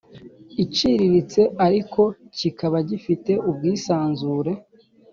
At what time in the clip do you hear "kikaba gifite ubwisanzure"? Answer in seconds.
2.37-4.51